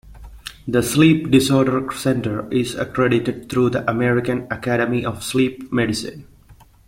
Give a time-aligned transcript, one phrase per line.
[0.67, 6.25] The sleep disorder center is accredited through the American Academy of Sleep Medicine.